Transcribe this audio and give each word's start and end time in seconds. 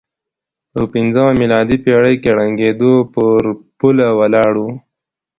په 0.73 0.81
پځمه 0.91 1.31
میلادي 1.41 1.77
پېړۍ 1.83 2.15
کې 2.21 2.31
ړنګېدو 2.37 2.93
پر 3.13 3.39
پوله 3.79 4.07
ولاړ 4.19 4.53
و. 4.59 4.63